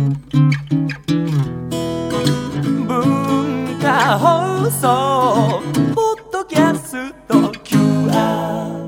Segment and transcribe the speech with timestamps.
[0.00, 0.16] 文
[3.82, 5.60] 化放送
[5.94, 8.80] ポッドキャスト QR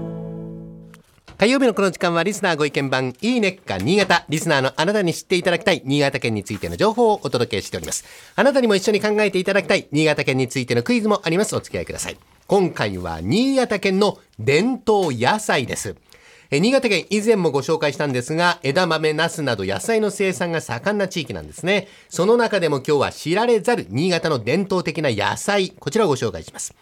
[1.37, 4.25] 火曜日のこの時間はリスナーご意見番いいねっか新潟。
[4.31, 8.05] リスナーのあなたに知っていただきたい新潟県についての情報をお届けしております。
[8.35, 11.55] あなたにも一緒に考えていただきたい新潟県についてのクイズもあります。
[11.55, 12.17] お付き合いください。
[12.47, 15.95] 今回は新潟県の伝統野菜です。
[16.55, 21.89] え新潟県以前もご紹介したんですが、枝豆、ナスなど野菜の生産が盛んな地域なんですね。
[22.11, 26.75] その中でも今日は知られざる新潟の伝統的な野菜、こちらをご紹介します。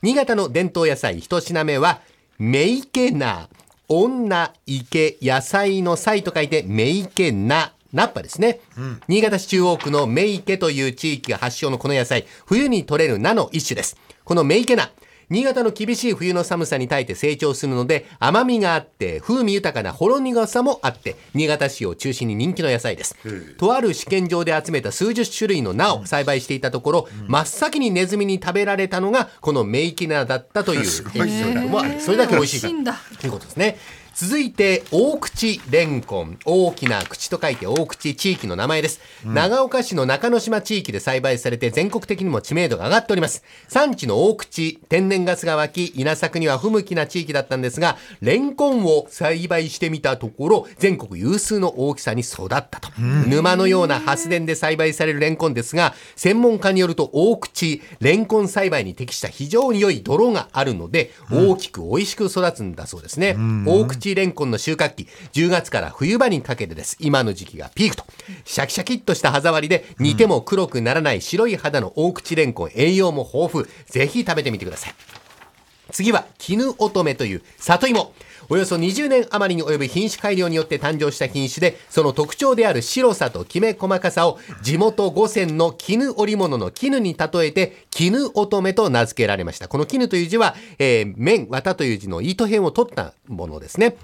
[0.00, 2.02] 新潟の伝統野菜一品目は、
[2.38, 3.48] メイケナー。
[3.88, 7.72] 女、池、野菜の菜と書いて、メイケナ。
[7.92, 8.60] ナッパですね、
[9.08, 13.96] 新潟市中央区のメイケという地域が発祥のこの野菜、冬に採れる菜の一種です。
[14.24, 14.90] このメイケナ。
[15.28, 23.16] 新潟の厳しい冬の寒さに耐えて成長するので、甘みがあって、風味豊かなほろ苦さもあって、新潟市を中心に人気の野菜です。
[23.56, 32.00] とある試験場で集めた数十種類の菜を栽培していたところ、真っ先にネズミに食べられたのが、このメイケナだったというエピソードもある。
[32.00, 32.72] それだけ美味しいから。
[32.72, 33.78] 美味しいんだということですね。
[34.18, 36.38] 続いて、大口レンコン。
[36.46, 38.98] 大きな口と書いて大口地域の名前です。
[39.26, 43.44] 長岡市の中之島地域で栽培されて全国的にも知名度が上がっております。
[43.68, 52.88] 産地の大口、天然ガスが湧き、稲作には不向きな地域だったんですが、レンコンを栽培してみたところ、全国有数の大きさに育ったと。
[52.98, 63.36] 沼のような発電で栽培されるレンコンですが、専門家によると大口、レンコン栽培に適した非常に良い泥があるので、大きく美味しく育つんだそうですね。
[63.66, 66.96] 大口レンコンの収穫期、10月から冬場にかけてです。
[67.00, 68.04] 今の時期がピークと。
[68.44, 73.66] シャキシャキっとした歯触りで、煮ても黒くならない白い肌の大口レンコン、栄養も豊富。
[73.86, 74.94] ぜひ食べてみてください。
[75.90, 78.12] 次は絹乙女という里芋
[78.48, 89.68] およそ20年余りに及ぶ品種改良によって誕生した品種でその特徴である白さときめ細かさを地元五線の絹織物の絹に例えて絹乙女と名付けられました。
[89.68, 93.96] この絹という字は、えー、綿綿という字の糸編を取ったものですね、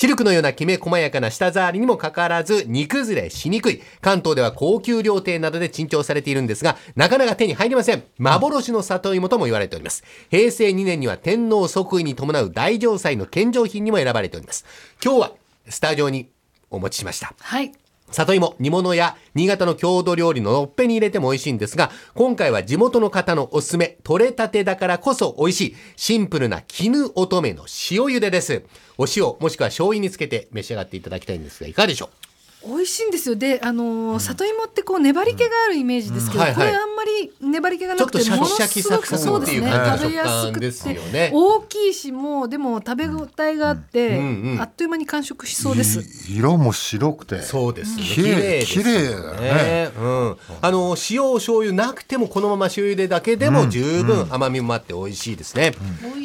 [0.00, 3.82] シルクのようなきめ細やかな舌触りにもかかわらず煮崩れしにくい。
[4.00, 8.02] 関東では高級料亭などで珍重されているんですが、なかなか手に入りません。
[8.16, 10.02] 幻の里芋とも言われております。
[10.30, 14.64] 平成2年には天皇即位に伴う大城祭の献上品にも選ばれております。
[15.04, 15.32] 今日は
[15.68, 16.30] スタジオに
[16.70, 17.34] お持ちしました。
[17.38, 17.70] はい。
[18.10, 28.62] 里芋、煮物や新潟の郷土料理ののっぺに入れても美味しいんですが、今回は地元の方のおすすめ、取れたてだからこそ美味しい、シンプルな絹乙女の塩茹でです。
[28.98, 32.10] お塩、もしくは醤油につけて召し上がっていただきたいんですが、いかがでしょ
[32.66, 33.36] 美味しいんですよ。
[33.36, 39.96] で、あのー里芋ってこう粘り気があるイメージですけど、これあんまり粘り気がなくてちょっとものシャキシャキすごくサクサクっていうそうですね。
[39.98, 46.00] 食べやすくすよねて大きいしもうでも食べ応えがあって、うんうんあっという間に完食しそうです。
[46.30, 48.02] い色も白くてうそうですね。
[48.02, 50.36] 綺麗綺麗ねうん。
[50.60, 55.72] あの、塩、醤油なくてもこのまま塩茹でだけでも十分甘みもあって美味しいですね。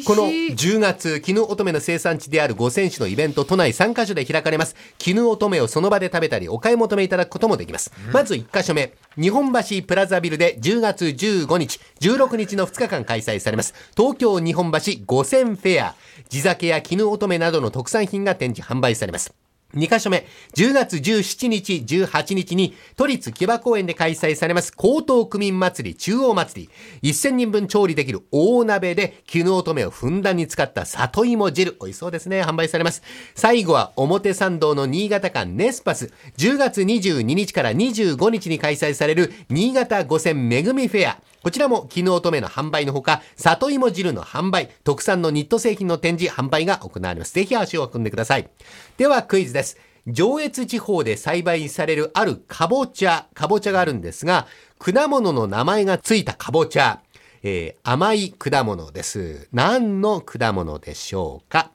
[0.04, 4.76] この10月、絹乙女の生産地である五泉市のイベント、都内3カ所で開かれます。
[4.98, 7.92] 絹乙女をその場で食べたり、お買い求めいただくこともできます。
[8.12, 13.72] まず1カ所目、日本橋プラザビルで10月15日、16日の2日間開催されます。
[13.96, 15.94] 東京日本橋5000フェア。
[16.28, 19.45] 地酒や絹乙女などの特産品が展示販売されます。
[19.76, 26.68] 2カ所目、10月17日、18日に都立木場公園で開催されます江東区民祭り中央祭
[27.02, 27.08] り。
[27.10, 31.76] 1000人分調理できる大鍋で絹乙女をふんだんに使った里芋汁。
[31.80, 32.42] 美味しそうですね。
[32.42, 33.02] 販売されます。
[33.34, 36.10] 最後は表参道の新潟館ネスパス。
[36.38, 41.18] 10月22日から25日に開催される新潟五泉めぐみフェア。
[41.42, 47.32] こちらも絹乙女の販売のほか、里芋汁の販売、特産のニット製品の展示、販売が行われます。
[47.34, 48.48] ぜひ足を運んでください。
[48.96, 49.78] ではクイズです。
[50.08, 54.46] 上越地方で栽培されるあるかぼちゃ、かぼちゃがあるんですが、
[54.78, 57.00] 果物の名前がついたかぼちゃ、
[57.42, 59.48] えー甘い果物です。
[59.52, 61.70] 何の果物でしょうか？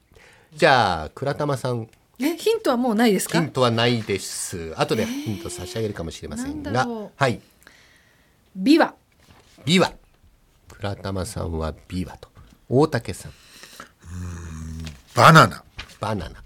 [0.53, 1.87] じゃあ、倉玉さん、
[2.19, 3.39] えヒントはもうないですか？
[3.39, 3.51] ヒン？
[3.51, 4.73] トはないです。
[4.75, 7.39] 後でヒント差し上げるかもしれませんがなんだろう、はい。
[8.55, 8.95] ビワ。
[9.65, 9.91] ビワ。
[10.69, 12.29] 倉玉さんはビワと。
[12.69, 13.31] 大竹さん、
[15.15, 15.63] バナナ
[15.99, 16.41] バナナ。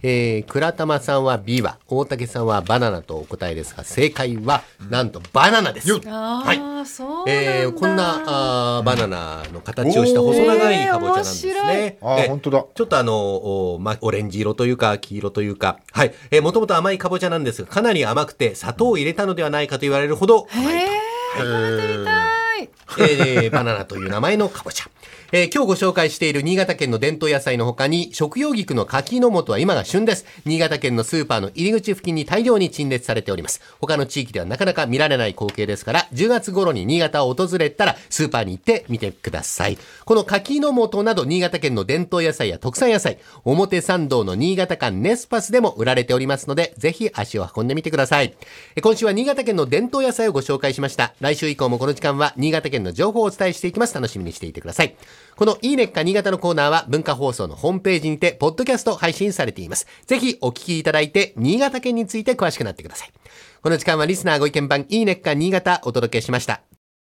[0.00, 5.92] えー、倉玉さんはビワ、大竹さんはバナナとお答えですが、正解は、なんとバナナです。
[6.00, 6.86] はい。
[6.86, 7.32] そうなんだ。
[7.32, 11.98] えー、こんなあーバナナの形をした細長いかぼちゃなんですね。
[12.00, 16.14] あーえー本当だちょっとあのおまオレンジ色というか黄色というか、はい。
[16.30, 21.07] えー、もともと甘いかぼちゃなんですが、かなり甘くて砂糖を入れたのではないかと言われるほど甘いと。
[21.36, 22.27] へえ、食べてみた。
[22.58, 22.70] はい。
[22.98, 24.86] えーバナナという名前のかぼちゃ。
[25.30, 30.24] えー今日ご紹介している新潟県の伝統野菜の他に、食用菊の柿の本は今が旬です。
[30.44, 33.60] 新潟県のスーパーの入り口付近に大量に陳列されております。
[33.80, 39.78] 他の地域ではなかなか見られない光景ですから、10月頃に新潟を訪れたら、スーパーに行ってみてください。
[40.04, 48.34] この柿の本など、新潟県の伝統野菜や特産野菜、表参道の新潟館ネスパスでも売られておりますので、ぜひ足を運んでみてください。
[48.82, 51.14] 今週は新潟県の伝統野菜をご紹介しました。
[51.20, 53.94] 来週以降もこの時間は新潟県の情報をお伝えしていきます。
[53.94, 54.96] 楽しみにしていてください。
[55.36, 59.86] このいいねっか新潟のコーナーは文化放送のホームページにて、ポッドキャスト配信されています。
[60.06, 63.12] ぜひお聞きいただいて、新潟県について詳しくなってください。
[63.62, 66.67] この時間はリスナーご意見番いいねっか新潟お届けしました。